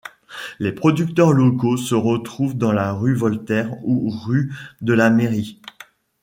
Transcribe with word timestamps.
Les 0.57 0.71
producteurs 0.71 1.31
locaux 1.31 1.77
se 1.77 1.93
retrouvent 1.93 2.57
dans 2.57 2.71
la 2.71 2.91
rue 2.91 3.13
Voltaire 3.13 3.75
ou 3.83 4.09
rue 4.09 4.51
de 4.81 4.93
la 4.93 5.11
Mairie. 5.11 5.61